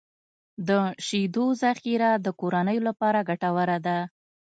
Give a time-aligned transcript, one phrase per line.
[0.67, 0.69] د
[1.05, 3.97] شیدو ذخیره د کورنیو لپاره ګټوره ده.